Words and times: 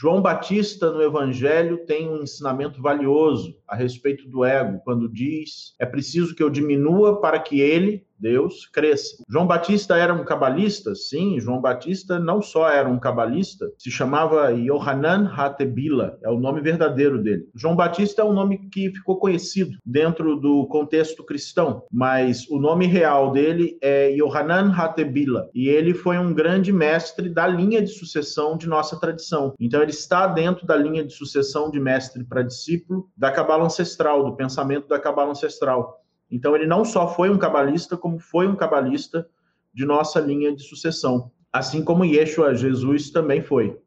João 0.00 0.22
Batista 0.22 0.90
no 0.90 1.02
Evangelho 1.02 1.84
tem 1.84 2.08
um 2.08 2.22
ensinamento 2.22 2.80
valioso 2.80 3.54
a 3.68 3.76
respeito 3.76 4.26
do 4.30 4.42
ego, 4.42 4.80
quando 4.82 5.12
diz: 5.12 5.74
é 5.78 5.84
preciso 5.84 6.34
que 6.34 6.42
eu 6.42 6.48
diminua 6.48 7.20
para 7.20 7.38
que 7.38 7.60
ele, 7.60 8.06
Deus 8.20 8.66
cresça. 8.66 9.22
João 9.28 9.46
Batista 9.46 9.96
era 9.96 10.12
um 10.12 10.24
cabalista? 10.24 10.94
Sim, 10.94 11.40
João 11.40 11.60
Batista 11.60 12.18
não 12.18 12.42
só 12.42 12.68
era 12.68 12.88
um 12.88 12.98
cabalista, 12.98 13.70
se 13.78 13.90
chamava 13.90 14.50
Yohanan 14.50 15.32
Hatebila, 15.34 16.18
é 16.22 16.28
o 16.28 16.38
nome 16.38 16.60
verdadeiro 16.60 17.22
dele. 17.22 17.48
João 17.54 17.74
Batista 17.74 18.22
é 18.22 18.24
um 18.24 18.32
nome 18.32 18.68
que 18.70 18.90
ficou 18.90 19.18
conhecido 19.18 19.78
dentro 19.84 20.36
do 20.36 20.66
contexto 20.66 21.24
cristão, 21.24 21.82
mas 21.90 22.46
o 22.48 22.58
nome 22.58 22.86
real 22.86 23.32
dele 23.32 23.78
é 23.82 24.10
Yohanan 24.10 24.72
Hatebila, 24.72 25.48
e 25.54 25.68
ele 25.68 25.94
foi 25.94 26.18
um 26.18 26.34
grande 26.34 26.72
mestre 26.72 27.28
da 27.28 27.46
linha 27.46 27.80
de 27.80 27.88
sucessão 27.88 28.56
de 28.56 28.68
nossa 28.68 28.98
tradição. 28.98 29.54
Então 29.58 29.80
ele 29.80 29.90
está 29.90 30.26
dentro 30.26 30.66
da 30.66 30.76
linha 30.76 31.04
de 31.04 31.12
sucessão 31.12 31.70
de 31.70 31.80
mestre 31.80 32.24
para 32.24 32.42
discípulo 32.42 33.08
da 33.16 33.30
cabala 33.30 33.64
ancestral, 33.64 34.24
do 34.24 34.36
pensamento 34.36 34.88
da 34.88 34.98
cabala 34.98 35.30
ancestral. 35.30 36.00
Então, 36.30 36.54
ele 36.54 36.66
não 36.66 36.84
só 36.84 37.08
foi 37.08 37.28
um 37.30 37.38
cabalista, 37.38 37.96
como 37.96 38.18
foi 38.18 38.46
um 38.46 38.56
cabalista 38.56 39.28
de 39.72 39.84
nossa 39.84 40.20
linha 40.20 40.54
de 40.54 40.62
sucessão, 40.62 41.30
assim 41.52 41.84
como 41.84 42.04
Yeshua, 42.04 42.54
Jesus, 42.54 43.10
também 43.10 43.42
foi. 43.42 43.78